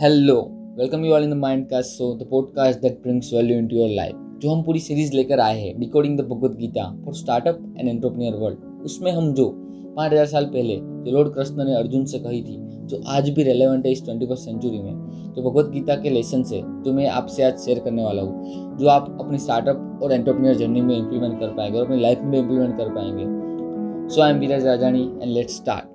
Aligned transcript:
Hello 0.00 0.34
welcome 0.78 1.04
you 1.04 1.12
all 1.14 1.24
in 1.24 1.30
the 1.30 1.34
mind 1.34 1.66
cast 1.68 1.90
so 1.98 2.06
the 2.18 2.26
podcast 2.30 2.80
that 2.80 2.98
brings 3.02 3.32
value 3.34 3.58
into 3.58 3.76
your 3.76 3.88
life 3.88 4.14
जो 4.42 4.50
हम 4.50 4.62
पूरी 4.62 4.78
series 4.80 5.12
लेकर 5.14 5.40
आए 5.40 5.60
हैं 5.60 5.78
decoding 5.80 6.16
the 6.18 6.24
Bhagavad 6.30 6.56
Gita 6.58 6.84
for 7.04 7.14
startup 7.14 7.60
and 7.78 7.88
entrepreneur 7.88 8.40
world 8.40 8.84
उसमें 8.84 9.10
हम 9.12 9.32
जो 9.34 9.48
पाँच 9.96 10.12
हज़ार 10.12 10.26
साल 10.26 10.44
पहले 10.46 10.76
जो 10.76 11.12
लॉर्ड 11.16 11.32
कृष्ण 11.34 11.64
ने 11.64 11.76
अर्जुन 11.76 12.04
से 12.04 12.18
कही 12.18 12.42
थी, 12.42 12.56
जो 12.86 13.02
आज 13.08 13.30
भी 13.30 13.42
रेलेवेंट 13.42 13.86
है 13.86 13.92
इस 13.92 14.04
ट्वेंटी 14.04 14.26
फ़र्स्ट 14.26 14.44
सेंचुरी 14.44 14.78
में, 14.78 14.92
जो 15.36 15.50
भगवत 15.50 15.70
गीता 15.72 15.96
के 15.96 16.10
लेसन 16.10 16.42
से 16.42 16.62
जो 16.84 16.92
मैं 16.92 17.08
आपसे 17.10 17.44
आज 17.44 17.58
शेयर 17.58 17.78
करने 17.78 18.04
वाला 18.04 18.22
हूँ, 18.22 18.76
जो 18.78 18.88
आप 18.88 19.16
अपनी 19.20 19.38
स्टार्टअप 19.38 20.00
और 20.02 20.12
एंटरप्रेन्योर 20.12 20.54
जर्नी 20.56 20.80
में 20.80 20.96
इंप्लीमेंट 20.96 21.40
कर 21.40 21.56
पाएँगे 21.56 21.78
और 21.78 21.84
अपनी 21.84 22.00
लाइफ 22.00 22.22
में 22.24 22.38
इंप्लीमेंट 22.38 22.76
कर 22.78 22.94
पाएँगे। 22.94 24.14
So 24.14 24.22
I 24.22 24.30
am 24.30 24.38
Viraj 24.38 24.66
Rajani 24.66 25.10
and 25.22 25.30
let 25.30 25.50
start 25.50 25.93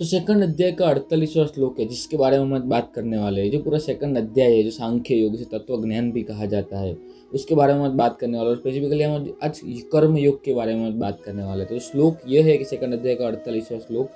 तो 0.00 0.04
सेकंड 0.04 0.42
अध्याय 0.42 0.70
का 0.72 0.86
अड़तालीसवा 0.86 1.44
श्लोक 1.46 1.78
है, 1.80 1.84
जिसके 1.88 2.16
बारे 2.16 2.38
में 2.38 2.44
हम 2.44 2.68
बात 2.68 2.90
करने 2.94 3.18
वाले 3.18 3.42
हैं, 3.42 3.50
जो 3.50 3.58
पूरा 3.58 3.78
सेकंड 3.78 4.18
अध्याय 4.18 4.50
है, 4.52 4.62
जो 4.62 4.70
सांख्य 4.70 5.14
योग 5.14 5.36
से 5.36 5.44
तत्व 5.52 5.84
ज्ञान 5.84 6.10
भी 6.12 6.22
कहा 6.22 6.46
जाता 6.46 6.78
है, 6.78 6.96
उसके 7.34 7.54
बारे 7.54 7.74
में 7.74 7.96
बात 7.96 8.18
करने 8.20 8.38
वाले 8.38 8.50
और 8.50 8.56
स्पेसिफिकली 8.56 9.02
हम 9.02 9.32
आज 9.42 9.60
कर्म 9.92 10.16
योग 10.16 10.42
के 10.44 10.54
बारे 10.54 10.74
में 10.74 10.98
बात 10.98 11.20
करने 11.24 11.44
वाले 11.44 11.64
तो 11.64 11.78
श्लोक 11.78 12.18
यह 12.28 12.44
है 12.46 12.56
कि 12.58 12.64
सेकंड 12.64 12.94
अध्याय 12.94 13.14
का 13.14 13.26
अड़तालीसवा 13.26 13.78
श्लोक, 13.78 14.10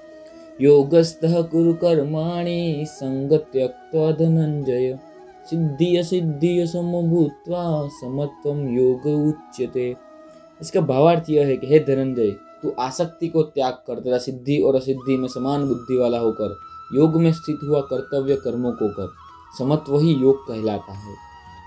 योगस्थ 0.61 1.21
कुरु 1.25 1.73
कर्माणि 1.77 2.85
संग 2.89 3.33
त्यक्त्वा 3.53 4.11
धनंजय 4.13 4.99
सिद्धि 5.51 6.03
सिद्धि 6.05 6.67
समभूत्वा 6.67 7.65
समत्वम 7.95 8.67
योग 8.77 9.07
उच्यते। 9.07 9.95
इसका 10.61 10.81
भावार्थ 10.83 11.31
यह 11.31 11.47
है 11.47 11.57
कि 11.57 11.67
हे 11.67 11.79
धनंजय 11.81 12.35
तू 12.63 12.75
आसक्ति 12.81 13.29
को 13.29 13.43
त्याग 13.43 13.73
कर 13.73 14.01
तथा 14.01 14.19
सिद्धि 14.19 14.59
और 14.59 14.77
असिद्धि 14.77 15.17
में 15.17 15.29
समान 15.29 15.67
बुद्धि 15.69 15.97
वाला 15.97 16.19
होकर, 16.19 16.57
योग 16.95 17.17
में 17.17 17.33
स्थित 17.33 17.59
हुआ 17.65 17.81
कर्तव्य 17.81 18.37
कर्मों 18.37 18.73
को 18.73 18.89
कर। 18.89 19.13
समत्व 19.59 19.99
ही 19.99 20.13
योग 20.13 20.47
कहलाता 20.49 20.93
है। 20.93 21.15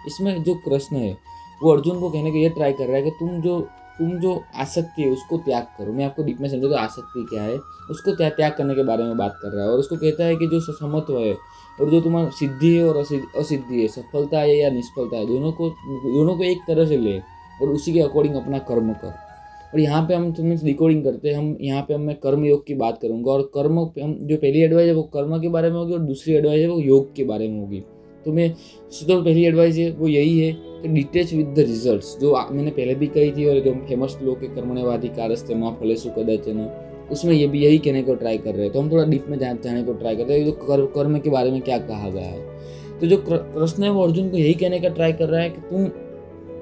इसमें 0.08 0.44
जो 0.44 0.54
कृष्ण 0.56 0.96
है, 0.96 1.18
वो 1.64 1.72
अर्जुन 1.72 2.00
को 2.00 2.10
कहने 2.10 2.32
के 2.32 2.40
ये 2.40 2.50
ट्राई 2.50 2.74
कर 2.74 2.86
रहा 2.86 2.96
है 2.96 3.02
कि 3.02 3.10
तुम 3.10 3.42
जो 3.42 3.68
तुम 4.00 4.10
जो 4.10 4.44
आसक्ति 4.56 5.02
है, 5.02 5.10
उसको 5.10 5.38
त्याग 5.38 5.64
करो। 5.64 5.94
मैं 5.94 6.06
आपको 6.06 6.24
डीप 6.24 6.38
में 6.42 6.50
समझा 6.50 6.68
तो 6.68 6.76
आसक्ति 6.76 7.26
क्या 7.30 7.44
है, 7.44 7.58
उसको 7.92 8.16
त्याग 8.16 8.32
त्याग 8.32 8.56
करने 8.58 8.76
के 8.76 8.84
बारे 8.84 9.04
में 9.04 9.18
बात 9.18 9.36
कर 9.42 9.50
रहा 9.50 9.66
है। 9.66 9.72
और 9.72 9.80
उसको 9.80 9.96
कहता 9.96 10.24
है 10.24 10.36
कि 10.36 10.48
जो 10.48 10.60
समत्व 10.60 11.20
है, 11.20 11.34
और 11.82 11.90
जो 11.90 12.02
तुम्हारा 12.02 12.30
सिद्धि 12.30 12.78
है 12.78 12.90
और 12.90 12.98
असिद्धि 13.38 13.82
है, 13.82 13.88
सफलता 13.88 14.40
है 14.40 14.58
या 14.58 14.70
निष्फलता 14.70 15.18
है, 15.18 15.28
दोनों 15.28 15.52
को 15.52 15.70
दोनों 15.90 16.38
को 16.38 16.44
एक 16.44 16.58
तरह 16.68 16.86
से 16.86 16.98
ले, 16.98 17.20
और 17.62 17.70
उसी 17.70 17.94
के 17.94 18.00
अकॉर्डिंग 18.00 18.36
अपना 18.36 18.60
कर्म 18.60 18.94
कर। 18.94 19.33
और 19.74 19.80
यहाँ 19.80 20.02
पे 20.08 20.14
हम 20.14 20.32
तुम्हें 20.34 20.58
रिकॉर्डिंग 20.64 21.04
करते 21.04 21.30
हैं, 21.30 21.36
हम, 21.36 21.58
यहाँ 21.62 21.82
पे 21.84 21.94
हम, 21.94 22.02
मैं 22.02 22.16
कर्म 22.16 22.46
योग 22.46 22.66
की 22.66 22.74
बात 22.76 23.00
करूँगा 23.02 23.32
और 23.32 23.42
कर्म 23.56 23.80
हम, 23.80 24.18
जो 24.22 24.38
पहली 24.38 24.62
एडवाइस 24.64 24.88
है 24.88 24.94
वो 24.94 25.04
कर्म 25.14 25.40
के 25.42 25.50
बारे 25.50 25.70
में 25.70 25.78
होगी 25.78 25.94
और 25.94 26.00
दूसरी 26.02 26.34
एडवाइस 26.34 26.62
है 26.62 26.68
वो 26.70 26.80
योग 26.80 27.16
के 27.16 27.24
बारे 27.24 27.48
में 27.48 27.60
होगी। 27.60 27.84
तो 28.26 28.32
मैं 28.34 28.50
तो 28.52 29.22
पहली 29.22 29.46
एडवाइस 29.46 29.78
है, 29.78 29.90
वो 29.92 30.08
यही 30.08 30.40
है 30.40 30.52
कि 30.82 30.88
डिटेच 30.90 31.34
विद 31.34 31.48
द 31.48 31.60
रिज़ल्ट 31.60 32.20
जो 32.22 32.34
मैंने 32.52 32.72
पहले 32.72 32.96
भी 32.96 33.08
कही 33.10 33.32
थी 33.32 33.46
और 33.46 33.60
जो 33.60 33.74
फ़ेमस 33.88 34.18
लोग 34.24 34.40
के 34.42 34.48
कर्मण्यवादी 34.56 35.08
कारस्ते 35.10 35.56
माँ 35.56 35.78
फले 35.80 35.96
सुकदचन 35.96 36.70
उसमें 37.12 37.34
ये 37.34 37.48
भी 37.48 37.64
यही 37.64 37.78
कहने 37.78 38.02
को 38.04 38.14
ट्राई 38.16 38.38
कर 38.38 38.54
रहे 38.56 38.64
हैं। 38.64 38.72
तो 38.74 38.82
हम 38.82 38.92
थोड़ा 38.92 39.04
डीप 39.06 39.26
में 39.30 39.38
जाने 39.40 39.84
को 39.84 39.94
ट्राई 39.94 40.16
करते 40.16 40.34
हैं 40.34 40.46
जो 40.46 40.88
कर्म 40.96 41.18
के 41.20 41.30
बारे 41.30 41.52
में 41.52 41.62
क्या 41.62 41.78
कहा 41.80 42.10
गया 42.10 42.28
है। 42.28 43.00
तो 43.00 43.08
जो 43.08 43.18
कृष्ण 43.28 43.84
है 43.84 43.90
वो 43.90 44.04
अर्जुन 44.04 44.30
को 44.30 44.38
यही 44.38 44.54
कहने 44.54 44.80
का 44.80 44.90
ट्राई 44.90 45.14
कर 45.14 45.30
रहा 45.30 45.42
है 45.42 45.50
कि 45.50 45.62
तुम 45.70 45.86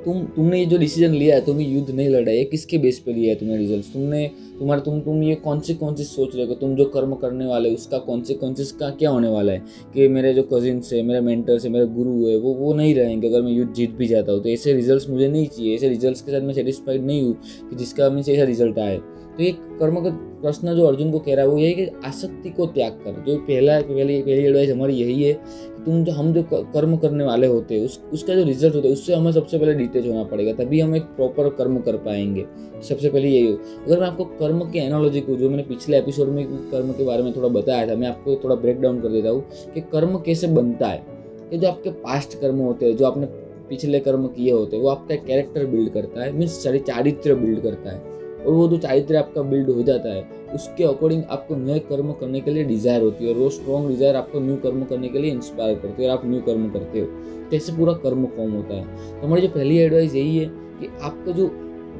तुम, 0.06 0.22
तुमने 0.26 0.60
ये 0.60 0.66
जो 0.66 0.78
डिसीज़न 0.78 1.14
लिया 1.14 1.36
है, 1.36 1.46
तुम्हें 1.46 1.68
युद्ध 1.70 1.90
नहीं 1.92 2.10
लड़ा 2.10 2.32
है 2.32 2.44
किसके 2.46 2.78
बेस 2.78 3.00
पे 3.00 3.14
लिया 3.14 3.34
है 3.34 3.40
तुमने 3.40 3.58
रिज़ल्ट 3.58 3.86
तुमने, 3.94 4.26
तुम्हारा, 4.60 4.82
तुम 4.82 5.00
तुम 5.02 5.24
ये 5.24 5.36
कौन 5.36 5.60
से 5.60 5.74
कौन 5.74 5.96
से 5.96 6.04
सोच 6.04 6.36
रहे 6.36 6.46
हो 6.46 6.54
तुम 6.54 6.76
जो 6.76 6.86
कर्म 6.86 7.14
करने 7.14 7.46
वाले 7.46 7.70
हो, 7.70 7.76
उसका 7.76 7.98
कौन 7.98 8.22
से 8.22 8.34
कौन 8.34 8.54
से 8.54 8.64
का 8.80 8.90
क्या 8.90 9.10
होने 9.10 9.28
वाला 9.28 9.52
है? 9.52 9.64
कि 9.94 10.08
मेरे 10.08 10.34
जो 10.34 10.44
कजिन्स 10.44 10.94
है, 10.94 11.02
मेरे 11.02 11.22
मेंटर 11.22 11.60
है, 11.64 11.70
मेरे 11.70 11.86
गुरु 11.88 12.28
है, 12.28 12.38
वो 12.38 12.54
वो 12.54 12.74
नहीं 12.74 12.96
रहेंगे 12.96 13.28
अगर 13.28 13.42
मैं 13.42 13.52
युद्ध 13.52 13.74
जीत 13.74 13.92
भी 13.92 14.08
जाता 14.08 14.32
हूँ। 14.32 14.44
तो 14.44 14.50
ऐसे 14.50 14.74
रिज़ल्ट 14.74 15.10
मुझे 15.10 15.28
नहीं 15.28 15.48
चाहिए। 15.48 15.76
ऐसे 15.76 15.90
रिज़ल्ट 15.90 16.26
के 16.26 16.32
साथ 16.32 16.42
मैं 16.42 16.54
सेटिस्फाइड 16.54 17.06
नहीं 17.06 17.22
हूँ 17.22 17.34
कि 17.70 17.76
जिसका 17.76 18.10
मीन 18.10 18.24
ऐसा 18.30 18.44
रिज़ल्ट 18.44 18.80
आए 18.80 19.00
तो 19.32 19.44
ये 19.44 19.52
कर्म 19.52 19.96
का 19.96 20.10
प्रश्न 20.42 20.74
जो 20.76 20.86
अर्जुन 20.86 21.12
को 21.12 21.20
कह 21.20 21.36
रहा 21.36 21.46
है, 21.46 21.52
वो 21.52 21.58
यही 21.58 21.74
कि 21.74 21.86
आसक्ति 22.06 22.50
को 22.50 22.66
त्याग 22.66 22.92
कर। 22.92 23.24
जो 23.28 23.38
पहला, 23.38 23.80
पहली 23.82 24.22
पहली 24.22 24.46
एडवाइस 24.46 24.70
हमारी 24.70 24.94
यही 24.94 25.24
है 25.24 25.34
कि 25.34 25.84
तुम 25.86 26.04
जो, 26.04 26.12
हम 26.12 26.34
जो 26.34 26.44
कर्म 26.54 26.96
करने 26.98 27.24
वाले 27.24 27.48
होते 27.48 27.76
हैं, 27.76 27.86
उस, 27.86 28.00
उसका 28.14 28.36
जो 28.36 28.44
रिज़ल्ट 28.44 28.76
होता 28.76 28.88
है, 28.88 28.94
उससे 28.94 29.14
हमें 29.14 29.32
सबसे 29.32 29.58
पहले 29.58 29.74
डिटेच 29.94 30.12
होना 30.12 30.24
पड़ेगा, 30.24 30.54
तभी 30.54 30.80
हम 30.80 30.96
एक 30.96 31.04
प्रॉपर 31.04 31.50
कर्म 31.50 31.80
कर 31.80 31.98
पाएँगे। 31.98 32.46
सबसे 32.90 33.10
पहले 33.10 33.30
यही 33.30 33.52
हो, 33.52 33.58
अगर 33.86 34.00
मैं 34.00 34.08
आपको 34.08 34.26
कर्म 34.26 34.60
के 34.60 34.80
एनोलॉजी 34.80 35.22
को, 35.22 35.36
जो 35.36 35.50
मैंने 35.50 35.64
पिछले 35.64 35.98
एपिसोड 35.98 36.28
में 36.28 36.46
कर्म 36.48 36.92
के 36.92 37.06
बारे 37.06 37.24
में 37.24 37.36
थोड़ा 37.36 37.48
बताया 37.48 37.88
था, 37.88 37.96
मैं 37.96 38.08
आपको 38.08 38.36
थोड़ा 38.44 38.56
ब्रेक 38.56 38.82
डाउन 38.82 39.02
कर 39.02 39.10
देता 39.10 39.30
हूँ 39.30 39.44
कि 39.74 39.82
कर्म 39.82 40.18
कैसे 40.18 40.48
बनता 40.48 40.88
है। 40.88 41.06
ये 41.54 41.58
जो 41.58 41.68
आपके 41.68 41.90
पास्ट 41.90 42.40
कर्म 42.42 42.58
होते 42.58 42.86
हैं, 42.86 42.98
जो 42.98 43.06
आपने 43.06 43.26
पिछले 43.70 44.00
कर्म 44.00 44.28
किए 44.28 44.52
होते 44.52 44.76
हैं, 44.76 44.84
वो 44.84 44.90
आपका 44.90 45.16
कैरेक्टर 45.16 45.66
बिल्ड 45.66 45.90
करता 45.90 46.24
है 46.24 46.32
मीन्स 46.32 46.64
चारित्र 46.64 47.36
बिल्ड 47.36 47.62
करता 47.62 47.92
है। 47.92 48.11
और 48.42 48.54
वो 48.54 48.68
जो 48.68 48.78
चारित्र 48.78 49.16
आपका 49.16 49.42
बिल्ड 49.42 49.70
हो 49.70 49.84
जाता 49.84 50.14
है, 50.14 50.22
उसके 50.56 50.84
अकॉर्डिंग 50.84 51.24
आपको 51.30 51.56
नए 51.56 51.80
कर्म 51.80 52.12
करने 52.12 52.40
के 52.42 52.52
लिए 52.52 52.64
डिज़ायर 52.64 53.02
होती 53.02 53.26
है 53.26 53.34
और 53.34 53.40
वो 53.40 53.50
स्ट्रॉन्ग 53.50 53.90
डिज़ायर 53.90 54.16
आपको 54.16 54.40
न्यू 54.40 54.56
कर्म 54.64 54.84
करने 54.84 55.10
के 55.10 55.20
लिए 55.20 55.32
इंस्पायर 55.32 55.76
करती 55.76 56.04
है 56.04 56.10
और 56.10 56.18
आप 56.18 56.26
न्यू 56.26 56.42
कर्म 56.42 56.70
करते 56.70 57.00
हो। 57.00 57.06
तो 57.06 57.56
ऐसे 57.56 57.76
पूरा 57.78 57.94
कर्म 58.04 58.26
फॉर्म 58.28 58.52
होता 58.52 58.76
है। 58.76 59.20
तो 59.20 59.28
हमारी 59.28 59.42
जो 59.42 59.48
पहली 59.50 59.78
एडवाइस 59.78 60.16
यही 60.16 60.38
है 60.38 60.46
कि 60.80 60.90
आपका 61.02 61.32
जो 61.32 61.48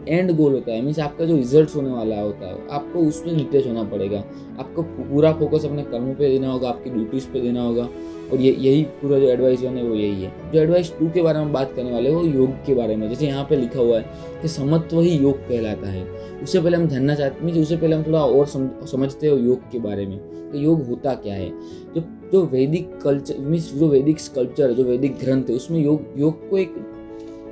एंड 0.08 0.32
गोल 0.32 0.54
होता 0.54 0.72
है 0.72 0.82
मीन्स 0.82 1.00
आपका 1.00 1.26
जो 1.26 1.36
रिज़ल्ट 1.36 1.76
होने 1.76 1.90
वाला 1.90 2.20
होता 2.22 2.48
है, 2.48 2.68
आपको 2.72 3.00
उसमें 3.00 3.38
डिटेच 3.38 3.68
होना 3.68 3.84
पड़ेगा। 3.84 4.24
आपको 4.60 4.82
पूरा 4.82 5.32
फोकस 5.34 5.66
अपने 5.66 5.84
कर्मों 5.84 6.14
पे 6.14 6.30
देना 6.30 6.52
होगा, 6.52 6.70
आपकी 6.70 6.90
ड्यूटीज़ 6.90 7.28
पे 7.28 7.42
देना 7.42 7.64
होगा, 7.64 7.88
और 8.32 8.40
ये, 8.40 8.52
यही 8.52 8.84
पूरा 9.02 9.20
जो 9.20 9.30
एडवाइस 9.30 9.62
है 9.62 9.84
वो 9.84 9.96
यही 9.96 10.24
है। 10.24 10.32
जो 10.54 10.60
एडवाइस 10.60 10.92
टू 11.00 11.10
के 11.10 11.22
बारे 11.22 11.40
में 11.40 11.52
बात 11.54 11.74
करने 11.76 11.92
वाले 11.92 12.14
वो 12.16 12.24
योग 12.24 12.52
के 12.66 12.74
बारे 12.74 12.96
में। 12.96 13.08
जैसे 13.10 13.28
यहाँ 13.28 13.46
पे 13.50 13.56
लिखा 13.56 13.80
हुआ 13.80 14.00
है 14.00 14.06
कि 14.42 14.48
समत्व 14.48 15.00
ही 15.00 15.18
योग 15.18 15.48
कहलाता 15.50 15.90
है। 15.90 16.06
उससे 16.44 16.62
पहले 16.62 16.78
हम 16.78 16.88
जानना 16.88 17.16
चाहते 17.16 17.46
मीन 17.46 17.62
उससे 17.62 17.78
पहले 17.78 17.96
हम 17.96 18.04
थोड़ा 18.04 18.24
और 18.26 18.46
समझते 18.46 19.28
हो 19.28 19.38
योग 19.38 19.70
के 19.72 19.80
बारे 19.80 20.06
में, 20.06 20.18
कि 20.52 20.66
योग 20.66 20.86
होता 20.88 21.14
क्या 21.16 21.34
है। 21.34 21.50
जो 21.96 22.04
जो 22.32 22.42
वैदिक 22.46 22.90
कल्चर 23.02 23.38
मीन्स 23.40 23.74
जो 23.74 23.88
वैदिक 23.88 24.20
स्कल्पचर 24.20 24.72
जो 24.72 24.84
वैदिक 24.84 25.18
ग्रंथ 25.20 25.50
है, 25.50 25.56
उसमें 25.56 25.80
योग 25.80 26.14
योग 26.18 26.50
को 26.50 26.58
एक 26.58 26.76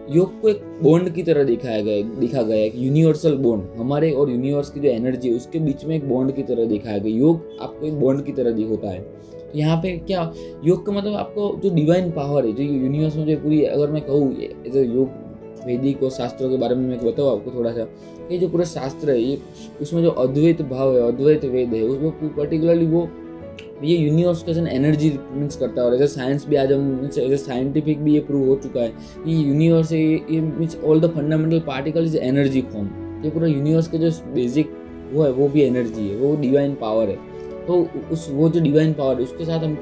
योग 0.10 0.40
को 0.42 0.50
एक 0.50 0.62
बॉन्ड 0.84 1.10
की 1.10 1.24
तरह 1.24 1.44
दिखाया 1.44 1.82
गया, 1.82 2.02
दिखा 2.20 2.42
गया 2.42 2.58
है 2.58 2.84
यूनिवर्सल 2.84 3.36
बॉन्ड 3.38 3.80
हमारे 3.80 4.12
और 4.12 4.30
यूनिवर्स 4.30 4.70
की 4.70 4.80
जो 4.80 4.90
एनर्जी 4.90 5.30
है, 5.30 5.36
उसके 5.36 5.60
बीच 5.60 5.86
में 5.86 5.96
एक 5.96 6.08
बॉन्ड 6.10 6.36
की 6.36 6.44
तरह 6.44 6.66
दिखाया 6.66 6.98
गया। 6.98 7.16
योग 7.18 7.58
आपको 7.62 7.86
एक 7.86 8.00
बॉन्ड 8.00 8.26
की 8.26 8.32
तरह 8.32 8.68
होता 8.68 8.90
है। 8.90 9.00
तो 9.00 9.58
यहाँ 9.58 9.78
पे 9.78 9.98
क्या, 9.98 10.32
योग 10.64 10.86
का 10.86 10.92
मतलब 10.92 11.14
आपको 11.14 11.56
जो 11.64 11.74
डिवाइन 11.76 12.12
पावर 12.12 12.46
है, 12.46 12.54
जो 12.54 12.64
यूनिवर्स 12.64 13.16
में 13.16 13.26
जो 13.26 13.38
पूरी, 13.38 13.64
अगर 13.64 13.92
मैं 13.92 14.02
कहूँ 14.02 14.34
एज 14.34 14.78
ए 14.78 14.84
योग, 14.86 15.10
वैदिक 15.66 16.04
और 16.04 16.10
शास्त्रों 16.10 16.50
के 16.50 16.58
बारे 16.58 16.76
में 16.76 16.88
मैं 16.88 17.06
बताऊँ 17.06 17.32
आपको 17.32 17.52
थोड़ा 17.52 17.72
सा 17.72 17.88
ये 18.32 18.38
जो 18.38 18.48
पूरा 18.50 18.66
शास्त्र 18.66 19.10
है, 19.10 19.22
ये 19.22 19.38
उसमें 19.82 20.02
जो 20.04 20.10
अद्वैत 20.10 20.62
भाव 20.62 20.96
है, 20.96 21.08
अद्वैत 21.08 21.46
वेद 21.46 21.74
है, 21.74 21.82
उसमें 21.84 22.36
पर्टिकुलरली 22.36 22.86
वो 22.86 23.10
ये 23.84 23.98
यूनिवर्स 23.98 24.42
का 24.44 24.52
एनर्जी 24.70 25.10
मीन्स 25.32 25.56
करता 25.56 25.82
है 25.82 25.88
और 25.88 25.96
एज 25.96 26.10
साइंस 26.10 26.46
भी 26.48 26.56
आज 26.56 26.72
हम 26.72 27.10
एज 27.18 27.40
साइंटिफिक 27.40 28.02
भी 28.04 28.14
ये 28.14 28.20
प्रूव 28.20 28.48
हो 28.48 28.56
चुका 28.64 28.82
है 28.82 28.90
कि 28.90 29.36
यूनिवर्स 29.50 29.92
ये 29.92 30.42
means 30.42 30.78
all 30.86 31.02
the 31.02 31.12
fundamental 31.12 31.60
particle 31.68 32.06
is 32.06 32.18
energy 32.18 32.62
form 32.74 32.90
ये 33.24 33.30
पूरा 33.32 33.48
यूनिवर्स 33.48 33.88
का 33.88 33.98
जो 33.98 34.12
बेसिक 34.34 34.76
वो 35.14 35.24
है, 35.24 35.32
वो 35.32 35.48
भी 35.48 35.62
एनर्जी 35.62 36.08
है, 36.08 36.16
वो 36.16 36.36
डिवाइन 36.42 36.74
पावर 36.76 37.10
है। 37.10 37.16
तो 37.68 37.88
उस, 38.12 38.28
वो 38.32 38.50
जो 38.50 38.60
डिवाइन 38.62 38.94
पावर 38.94 39.16
है, 39.16 39.24
उसके 39.24 39.46
साथ 39.46 39.60
हम 39.60 39.78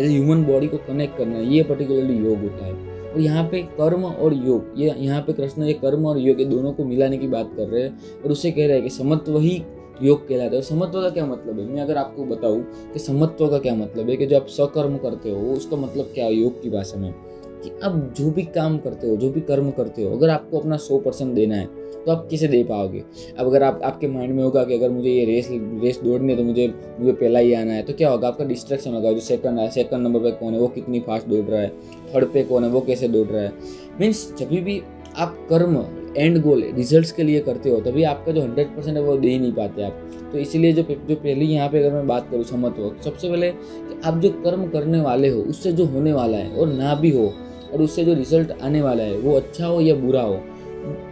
एज 0.00 0.10
ए 0.10 0.12
ह्यूमन 0.12 0.44
बॉडी 0.44 0.66
को 0.66 0.76
कनेक्ट 0.86 1.16
करना 1.18 1.36
है, 1.36 1.46
ये 1.46 1.62
पर्टिकुलरली 1.62 2.16
योग 2.16 2.42
होता 2.42 2.66
है। 2.66 2.72
और 3.12 3.20
यहाँ 3.20 3.44
पे 3.50 3.62
कर्म 3.78 4.04
और 4.04 4.34
योग, 4.46 4.72
ये 4.76 4.94
यहाँ 4.98 5.20
पे 5.22 5.32
कृष्ण, 5.32 5.62
ये 5.62 5.72
कर्म 5.74 6.06
और 6.06 6.18
योग, 6.18 6.40
ये 6.40 6.46
दोनों 6.46 6.72
को 6.72 6.84
मिलाने 6.84 7.18
की 7.18 7.28
बात 7.28 7.50
कर 7.56 7.68
रहे 7.68 7.82
हैं 7.82 8.22
और 8.24 8.32
उसे 8.32 8.50
कह 8.50 8.66
रहे 8.66 8.76
हैं 8.76 8.82
कि 8.82 8.90
समत्व 8.90 9.38
ही 9.38 9.62
योग 10.02 10.26
कहलाता 10.28 10.56
है। 10.56 10.62
समत्व 10.62 11.00
का 11.02 11.10
क्या 11.10 11.26
मतलब 11.26 11.58
है? 11.60 11.66
मैं 11.66 11.82
अगर 11.82 11.96
आपको 11.96 12.24
बताऊँ 12.24 12.62
कि 12.92 12.98
समत्व 12.98 13.48
का 13.48 13.58
क्या 13.58 13.74
मतलब 13.74 14.10
है 14.10 14.16
कि 14.16 14.26
जो 14.26 14.36
आप 14.36 14.46
सकर्म 14.48 14.96
करते 14.98 15.30
हो, 15.30 15.52
उसका 15.52 15.76
मतलब 15.76 16.10
क्या 16.14 16.24
है 16.24 16.34
योग 16.34 16.62
की 16.62 16.70
भाषा 16.70 16.98
में? 16.98 17.12
कि 17.56 17.70
आप 17.84 18.14
जो 18.16 18.30
भी 18.30 18.42
काम 18.44 18.76
करते 18.78 19.08
हो, 19.08 19.16
जो 19.16 19.30
भी 19.30 19.40
कर्म 19.40 19.70
करते 19.70 20.02
हो, 20.02 20.16
अगर 20.16 20.28
आपको 20.28 20.58
अपना 20.58 20.76
सौ 20.76 20.98
परसेंट 20.98 21.34
देना 21.34 21.56
है 21.56 21.66
तो 22.04 22.12
आप 22.12 22.26
किसे 22.30 22.48
दे 22.48 22.62
पाओगे? 22.64 23.02
अब 23.38 23.46
अगर 23.46 23.62
आप, 23.62 23.80
आपके 23.84 24.08
माइंड 24.08 24.34
में 24.34 24.42
होगा 24.44 24.64
कि 24.64 24.74
अगर 24.74 24.90
मुझे 24.90 25.10
ये 25.10 25.24
रेस 25.24 25.48
रेस 25.82 26.00
दौड़नी 26.04 26.32
है 26.32 26.38
तो 26.38 26.44
मुझे 26.44 26.66
मुझे 27.00 27.12
पहला 27.12 27.38
ही 27.38 27.52
आना 27.54 27.72
है 27.72 27.82
तो 27.82 27.92
क्या 27.92 28.10
होगा? 28.10 28.28
आपका 28.28 28.44
डिस्ट्रैक्शन 28.44 28.94
होगा 28.94 29.12
जो 29.12 29.20
सेकंड 29.20 29.58
है 29.58 29.68
सेकंड 29.70 30.02
नंबर 30.02 30.20
पे 30.20 30.30
कौन 30.30 30.52
है, 30.52 30.60
वो 30.60 30.68
कितनी 30.68 31.00
फास्ट 31.00 31.28
दौड़ 31.28 31.44
रहा 31.44 31.60
है 31.60 31.68
थर्ड 32.14 32.32
पे 32.32 32.42
कौन 32.42 32.64
है, 32.64 32.70
वो 32.70 32.80
कैसे 32.80 33.08
दौड़ 33.08 33.26
रहा 33.26 33.42
है? 33.42 33.52
मीन्स 34.00 34.32
जब 34.38 34.48
भी 34.48 34.82
आप 35.16 35.46
कर्म 35.50 35.76
एंड 36.16 36.40
गोल 36.42 36.62
रिजल्ट्स 36.76 37.12
के 37.12 37.22
लिए 37.22 37.40
करते 37.40 37.70
हो, 37.70 37.80
तभी 37.80 38.02
आपका 38.04 38.32
जो 38.32 38.42
हंड्रेड 38.42 38.74
परसेंट 38.76 38.96
है 38.96 39.02
वो 39.02 39.16
दे 39.16 39.28
ही 39.28 39.38
नहीं 39.38 39.52
पाते 39.52 39.82
आप। 39.82 40.02
तो 40.32 40.38
इसीलिए 40.38 40.72
जो 40.72 40.82
जो 40.82 41.14
पहली 41.14 41.46
यहाँ 41.46 41.68
पे 41.68 41.78
अगर 41.78 41.92
मैं 41.94 42.06
बात 42.06 42.28
करूँ 42.30 42.44
समत्व 42.44 42.94
सबसे 43.04 43.28
पहले 43.28 43.50
कि 43.50 44.00
आप 44.04 44.18
जो 44.18 44.30
कर्म 44.44 44.66
करने 44.68 45.00
वाले 45.00 45.28
हो, 45.28 45.40
उससे 45.40 45.72
जो 45.72 45.84
होने 45.86 46.12
वाला 46.12 46.38
है, 46.38 46.50
और 46.50 46.68
ना 46.68 46.94
भी 46.94 47.10
हो, 47.10 47.32
और 47.72 47.82
उससे 47.82 48.04
जो 48.04 48.14
रिज़ल्ट 48.14 48.52
आने 48.62 48.82
वाला 48.82 49.02
है, 49.02 49.18
वो 49.18 49.36
अच्छा 49.36 49.66
हो 49.66 49.80
या 49.80 49.94
बुरा 49.96 50.22
हो, 50.22 50.40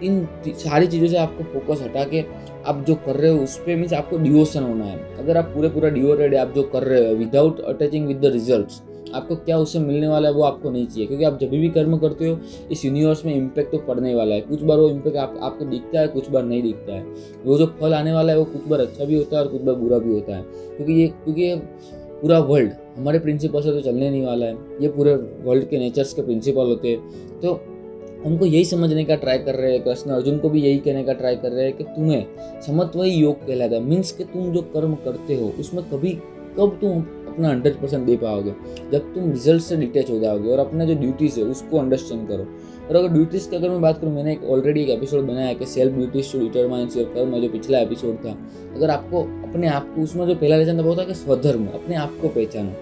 इन 0.03 0.27
सारी 0.49 0.87
चीज़ों 0.87 1.09
से 1.09 1.17
आपको 1.19 1.45
फोकस 1.53 1.83
हटा 1.83 2.05
के 2.05 2.25
आप 2.67 2.85
जो 2.87 2.95
कर 2.97 3.17
रहे 3.17 3.31
हो, 3.31 3.39
उस 3.39 3.57
पर 3.59 3.77
मीन्स 3.77 3.93
आपको 3.93 4.19
डिवोशन 4.19 4.63
होना 4.63 4.85
है। 4.85 4.99
अगर 5.19 5.37
आप 5.37 5.45
पूरे 5.45 5.69
पूरा 5.69 5.89
डिवोटेड 5.91 6.35
है, 6.35 6.41
आप 6.41 6.53
जो 6.55 6.63
कर 6.65 6.83
रहे 6.83 7.09
हो 7.09 7.15
without 7.17 7.61
attaching 7.63 8.07
with 8.07 8.21
the 8.21 8.33
result 8.33 8.83
आपको 9.15 9.37
क्या 9.37 9.59
उससे 9.59 9.79
मिलने 9.79 10.09
वाला 10.09 10.29
है 10.29 10.35
वो 10.35 10.43
आपको 10.43 10.71
नहीं 10.71 10.87
चाहिए 10.87 11.07
क्योंकि 11.07 11.25
आप 11.25 11.39
जब 11.41 11.51
भी 11.51 11.69
कर्म 11.69 11.97
करते 11.99 12.29
हो 12.29 12.39
इस 12.73 12.85
यूनिवर्स 12.85 13.25
में 13.25 13.35
इम्पैक्ट 13.35 13.73
तो 13.73 13.79
पड़ने 13.79 14.15
वाला 14.15 14.35
है। 14.35 14.41
कुछ 14.41 14.63
बार 14.63 14.79
वो 14.79 14.89
इम्पैक्ट 14.89 15.17
आप, 15.17 15.39
आपको 15.43 15.65
दिखता 15.65 16.01
है 16.01 16.09
कुछ 16.09 16.31
बार 16.31 16.45
नहीं 16.45 16.63
दिखता 16.63 16.93
है। 16.93 17.05
वो 17.45 17.59
जो 17.59 17.67
फल 17.81 17.95
आने 17.95 18.13
वाला 18.13 18.33
है 18.33 18.39
वो 18.39 18.45
कुछ 18.45 18.67
बार 18.69 18.81
अच्छा 18.81 19.05
भी 19.05 19.17
होता 19.17 19.37
है 19.37 19.43
और 19.43 19.49
कुछ 19.49 19.63
बार 19.63 19.75
बुरा 19.75 19.99
भी 19.99 20.13
होता 20.13 20.37
है। 20.37 20.43
क्योंकि 20.77 20.93
ये 20.93 21.07
क्योंकि 21.25 21.43
ये 21.43 21.57
पूरा 22.23 22.39
वर्ल्ड 22.39 22.73
हमारे 22.97 23.19
प्रिंसिपल 23.19 23.63
से 23.63 23.73
तो 23.73 23.81
चलने 23.81 24.11
नहीं 24.11 24.25
वाला 24.25 24.47
है। 24.47 24.57
ये 24.83 24.89
पूरे 24.89 25.15
वर्ल्ड 25.45 25.69
के 25.69 25.79
नेचर्स 25.79 26.13
के 26.15 26.23
प्रिंसिपल 26.23 26.67
होते 26.67 26.89
हैं। 26.89 27.41
तो 27.41 27.61
उनको 28.27 28.47
यही 28.47 28.65
समझने 28.65 29.05
का 29.05 29.15
ट्राई 29.15 29.39
कर 29.39 29.55
रहे 29.55 29.73
हैं 29.73 29.83
कृष्ण 29.85 30.11
अर्जुन 30.11 30.39
को 30.39 30.49
भी 30.49 30.63
यही 30.63 30.79
कहने 30.79 31.03
का 31.05 31.13
ट्राई 31.13 31.37
कर 31.37 31.53
रहे 31.53 31.65
हैं 31.65 31.77
कि 31.77 31.85
तुम्हें 31.87 32.61
समत्व 32.67 32.99
वही 32.99 33.11
योग 33.11 33.47
कहलाता 33.47 33.75
है। 33.75 33.83
मीन्स 33.83 34.13
कि 34.13 34.25
तुम 34.25 34.53
जो 34.53 34.63
कर्म 34.75 34.95
करते 34.95 35.35
हो 35.35 35.53
उसमें 35.61 35.83
कभी 35.85 36.13
कब 36.59 36.79
तुम 36.81 37.01
अपना 37.29 37.49
हंड्रेड 37.49 37.81
परसेंट 37.81 38.05
दे 38.07 38.17
पाओगे? 38.17 38.55
जब 38.93 39.15
तुम 39.15 39.31
रिज़ल्ट 39.31 39.63
से 39.63 39.77
डिटेच 39.77 40.11
हो 40.11 40.19
जाओगे 40.19 40.51
और 40.51 40.59
अपना 40.59 40.85
जो 40.85 40.95
ड्यूटीज़ 40.95 41.39
है, 41.41 41.47
उसको 41.47 41.79
अंडरस्टैंड 41.79 42.29
करो। 42.29 42.47
और 42.89 42.97
अगर 42.97 43.09
ड्यूटीज़ 43.09 43.49
की 43.51 43.57
अगर 43.57 43.71
मैं 43.71 43.81
बात 43.81 44.01
करूँ, 44.01 44.13
मैंने 44.15 44.33
एक 44.33 44.45
ऑलरेडी 44.45 44.83
एक 44.83 44.89
एपिसोड 44.89 45.27
बनाया 45.27 45.47
है 45.47 45.55
कि 45.55 45.67
self 45.67 45.95
duties 45.95 46.33
to 46.33 46.39
determine 46.39 46.89
your 46.97 47.13
karma 47.15 47.39
जो 47.41 47.49
पिछला 47.49 47.79
एपिसोड 47.79 48.17
था। 48.25 48.37
अगर 48.77 48.91
आपको 48.91 49.23
अपने 49.49 49.69
आप 49.69 49.93
को 49.95 50.03
उसमें 50.03 50.27
जो 50.27 50.35
पहला 50.35 50.57
लेसन 50.57 50.79
था 50.79 50.83
वो 50.83 50.97
था 50.97 51.05
कि 51.05 51.15
स्वधर्म, 51.15 51.67
अपने 51.67 51.97
आप 51.97 52.19
को 52.23 52.29
पहचानो। 52.29 52.73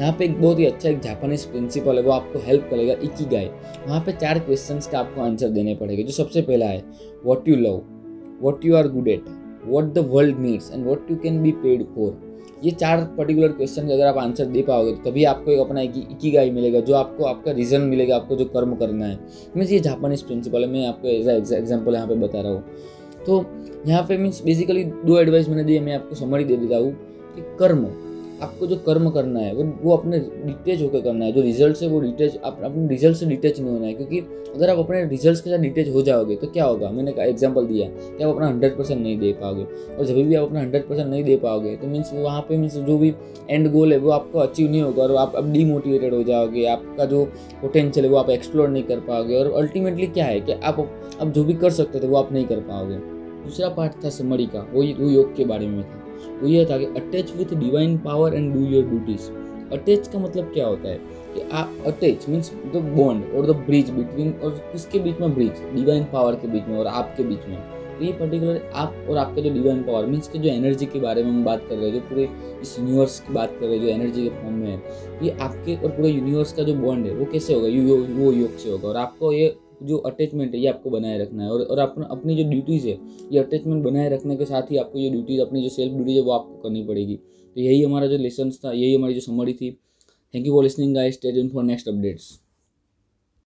यहाँ 0.00 0.12
पे 0.18 0.24
एक 0.24 0.40
बहुत 0.40 0.58
ही 0.58 0.64
अच्छा 0.64 0.88
एक 0.88 1.00
जापानीज 1.00 1.44
प्रिंसिपल 1.44 1.96
है, 1.96 2.02
वो 2.02 2.10
आपको 2.10 2.38
हेल्प 2.38 2.66
करेगा 2.70 2.94
इकी 2.94 3.24
गाय 3.24 3.50
वहाँ 3.86 4.00
पे 4.00 4.12
चार 4.12 4.38
क्वेश्चंस 4.38 4.86
का 4.86 4.98
आपको 4.98 5.20
आंसर 5.20 5.48
देने 5.48 5.74
पड़ेगा। 5.74 6.02
जो 6.02 6.12
सबसे 6.14 6.42
पहला 6.42 6.66
है 6.66 6.84
what 7.24 7.48
you 7.48 7.56
love 7.56 7.82
what 8.42 8.64
you 8.64 8.76
are 8.76 8.88
good 8.88 9.08
at 9.08 9.24
what 9.68 9.92
the 9.94 10.06
world 10.10 10.38
needs 10.40 10.72
and 10.72 10.86
what 10.86 11.10
you 11.10 11.16
can 11.16 11.42
be 11.42 11.52
paid 11.62 11.84
for 11.94 12.16
ये 12.64 12.70
चार 12.72 13.00
पर्टिकुलर 13.18 13.48
क्वेश्चन 13.48 13.86
के 13.86 13.92
अगर 13.92 14.06
आप 14.06 14.16
आंसर 14.18 14.44
दे 14.46 14.62
पाओगे 14.62 14.92
तो 14.92 15.10
तभी 15.10 15.24
आपको 15.24 15.50
एक 15.50 15.60
अपना 15.60 15.80
एक 15.80 15.96
इकीगाई 15.96 16.50
मिलेगा, 16.50 16.80
जो 16.80 16.94
आपको, 16.94 17.24
आपका 17.24 17.50
रीज़न 17.52 17.80
मिलेगा, 17.82 18.16
आपको 18.16 18.36
जो 18.36 18.44
कर्म 18.46 18.74
करना 18.76 19.06
है। 19.06 19.18
मीन्स 19.56 19.72
ये 19.72 19.78
जापानीज 19.80 20.22
प्रिंसिपल 20.22 20.62
है 20.62 20.68
मैं 20.70 20.86
आपको 20.86 21.08
एज 21.08 21.52
एग्ज़ाम्पल 21.52 21.94
यहाँ 21.94 22.08
पे 22.08 22.14
बता 22.16 22.40
रहा 22.40 22.52
हूँ। 22.52 22.64
तो 23.26 23.44
यहाँ 23.86 24.02
पे 24.08 24.16
मीन्स 24.18 24.42
बेसिकली 24.44 24.84
दो 24.84 25.18
एडवाइस 25.20 25.48
मैंने 25.48 25.64
दी 25.64 25.74
है 25.74 25.80
मैं 25.80 25.94
आपको 25.94 26.14
समरी 26.14 26.44
दे 26.44 26.56
देता 26.56 26.76
हूँ 26.76 26.92
कि 27.34 27.42
कर्म 27.58 27.86
आपको 28.42 28.66
जो 28.66 28.76
कर्म 28.78 29.08
करना 29.10 29.40
है, 29.40 29.54
वो 29.54 29.64
वो 29.82 29.96
अपने 29.96 30.18
डिटेच 30.18 30.82
होकर 30.82 31.00
करना 31.00 31.24
है। 31.24 31.32
जो 31.32 31.40
रिज़ल्ट 31.42 31.82
है, 31.82 31.88
वो 31.88 32.00
डिटेच 32.00 32.36
आप 32.38 32.60
अपने 32.64 32.86
रिज़ल्ट 32.88 33.16
से 33.16 33.26
डिटेच 33.26 33.60
नहीं 33.60 33.72
होना 33.72 33.86
है। 33.86 33.92
क्योंकि 33.94 34.18
अगर 34.48 34.70
आप 34.70 34.78
अपने 34.78 35.04
रिज़ल्ट 35.06 35.44
के 35.44 35.50
साथ 35.50 35.58
डिटेच 35.58 35.88
हो 35.94 36.02
जाओगे 36.02 36.36
तो 36.36 36.46
क्या 36.46 36.64
होगा? 36.64 36.90
मैंने 36.90 37.14
एग्ज़ाम्पल 37.20 37.66
दिया 37.66 37.88
कि 37.88 38.24
आप 38.24 38.30
अपना 38.30 38.46
हंड्रेड 38.46 38.76
परसेंट 38.76 39.00
नहीं 39.02 39.18
दे 39.18 39.32
पाओगे। 39.40 39.64
और 39.94 40.04
जब 40.04 40.14
भी 40.16 40.34
आप 40.34 40.46
अपना 40.46 40.60
हंड्रेड 40.60 40.86
परसेंट 40.88 41.08
नहीं 41.08 41.24
दे 41.24 41.36
पाओगे 41.36 41.74
तो 41.76 41.86
मीन्स 41.86 42.12
वहाँ 42.14 42.40
पे 42.40 42.56
मीन्स 42.56 42.76
जो 42.76 42.98
भी 42.98 43.12
एंड 43.50 43.70
गोल 43.72 43.92
है, 43.92 43.98
वो 43.98 44.10
आपको 44.10 44.38
अचीव 44.38 44.70
नहीं 44.70 44.82
होगा। 44.82 45.02
और 45.02 45.14
आप 45.16 45.34
अब 45.36 45.52
डीमोटिवेटेड 45.52 46.14
हो 46.14 46.22
जाओगे, 46.22 46.64
आपका 46.66 47.04
जो 47.04 47.24
पोटेंशियल 47.62 48.06
है, 48.06 48.10
वो 48.12 48.18
आप 48.18 48.30
एक्सप्लोर 48.30 48.68
नहीं 48.68 48.82
कर 48.82 49.00
पाओगे। 49.00 49.36
और 49.36 49.52
अल्टीमेटली 49.52 50.06
क्या 50.08 50.24
है 50.24 50.40
कि 50.40 50.52
आप 50.52 50.88
अब 51.20 51.32
जो 51.32 51.44
भी 51.44 51.54
कर 51.54 51.70
सकते 51.72 52.00
थे, 52.00 52.06
वो 52.06 52.16
आप 52.16 52.32
नहीं 52.32 52.46
कर 52.46 52.60
पाओगे। 52.62 52.96
दूसरा 53.44 53.68
पार्ट 53.68 54.04
था 54.04 54.10
समरी 54.10 54.46
का, 54.46 54.66
वो 54.72 54.82
वो 54.94 55.10
योग 55.10 55.34
के 55.36 55.44
बारे 55.44 55.66
में 55.66 55.82
था। 55.82 56.04
वो 56.42 56.48
ये 56.48 56.64
था 56.64 56.78
कि 56.78 56.84
attach 56.84 57.32
with 57.36 57.54
divine 57.54 57.98
power 57.98 58.34
and 58.34 58.54
do 58.54 58.60
your 58.60 58.84
duties 58.84 59.30
attach 59.72 60.08
का 60.08 60.18
मतलब 60.18 60.44
क्या 60.44 60.66
होता 60.66 60.88
है? 60.88 61.00
कि 61.34 61.40
आप 61.52 61.78
अटैच 61.86 62.28
मीन्स 62.28 62.52
द 62.52 62.76
बॉन्ड 62.76 63.24
और 63.34 63.46
द 63.46 63.50
ब्रिज 63.50 63.90
बिटवीन 63.90 64.32
और 64.44 64.50
किसके 64.50 64.98
बीच 64.98 65.20
में 65.20 65.34
ब्रिज 65.34 65.52
डिवाइन 65.74 66.04
पावर 66.04 66.34
के 66.34 66.48
बीच 66.48 66.62
में 66.68 66.78
और 66.78 66.86
आपके 66.86 67.22
बीच 67.22 67.48
में. 67.48 67.58
तो 67.98 68.04
ये 68.04 68.12
पर्टिकुलर 68.12 68.70
आप 68.74 69.06
और 69.10 69.16
आपका 69.16 69.42
जो 69.42 69.50
डिवाइन 69.50 69.82
पावर 69.82 70.06
मीन्स 70.06 70.28
के 70.28 70.38
जो 70.38 70.48
एनर्जी 70.50 70.86
के 70.86 71.00
बारे 71.00 71.24
में 71.24 71.30
हम 71.30 71.44
बात 71.44 71.62
कर 71.68 71.74
रहे 71.74 71.86
हैं, 71.86 71.94
जो 71.94 72.00
पूरे 72.00 72.28
इस 72.62 72.78
यूनिवर्स 72.78 73.20
की 73.20 73.32
बात 73.32 73.56
कर 73.60 73.66
रहे 73.66 73.78
हैं, 73.78 73.86
जो 73.86 73.92
एनर्जी 73.92 74.22
के 74.22 74.28
फॉर्म 74.28 74.54
में 74.54 74.68
है, 74.68 74.82
ये 75.22 75.30
आपके 75.30 75.76
और 75.76 75.88
पूरे 75.88 76.08
यूनिवर्स 76.08 76.52
का 76.52 76.62
जो 76.62 76.74
बॉन्ड 76.74 77.06
है, 77.06 77.14
वो 77.14 77.24
कैसे 77.24 77.54
होगा? 77.54 77.68
यू, 77.68 77.96
वो 77.96 78.32
योग 78.32 78.56
से 78.56 78.70
होगा. 78.70 78.88
और 78.88 78.96
आपको 78.96 79.32
ये 79.32 79.56
जो 79.82 79.96
अटैचमेंट 79.96 80.54
है, 80.54 80.60
ये 80.60 80.66
आपको 80.66 80.90
बनाए 80.90 81.18
रखना 81.18 81.44
है। 81.44 81.50
और 81.50 81.62
और 81.62 81.78
अपना, 81.78 82.06
अपनी 82.06 82.44
जो 82.44 82.50
ड्यूटीज़ 82.50 82.88
है, 82.88 82.98
ये 83.32 83.38
अटैचमेंट 83.38 83.84
बनाए 83.84 84.08
रखने 84.08 84.36
के 84.36 84.44
साथ 84.44 84.62
ही 84.62 84.76
आपको 84.76 84.98
ये 84.98 85.10
ड्यूटीज़ 85.10 85.40
अपनी 85.40 85.62
जो 85.62 85.68
सेल्फ 85.68 85.94
ड्यूटीज़ 85.94 86.16
है, 86.16 86.22
वो 86.22 86.30
आपको 86.30 86.62
करनी 86.62 86.82
पड़ेगी। 86.82 87.16
तो 87.16 87.60
यही 87.60 87.82
हमारा 87.82 88.06
जो 88.06 88.18
लेसन 88.18 88.50
था, 88.50 88.72
यही 88.72 88.94
हमारी 88.94 89.14
जो 89.14 89.20
समरी 89.20 89.52
थी। 89.52 89.70
Thank 90.34 90.46
you 90.46 90.52
for 90.52 90.62
listening 90.62 90.94
guys 90.94 91.14
state 91.14 91.52
for 91.52 91.64
next 91.64 91.88
updates 91.88 92.40